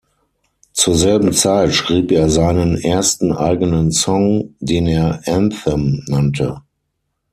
Zur 0.73 0.95
selben 0.95 1.31
Zeit 1.31 1.75
schrieb 1.75 2.11
er 2.11 2.27
seinen 2.27 2.75
ersten 2.75 3.31
eigenen 3.31 3.91
Song, 3.91 4.55
den 4.59 4.87
er 4.87 5.21
"Anthem" 5.27 6.03
nannte. 6.07 6.63